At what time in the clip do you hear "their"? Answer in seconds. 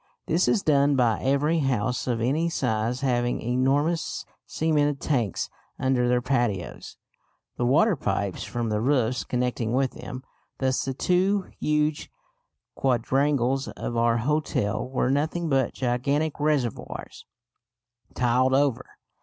6.09-6.23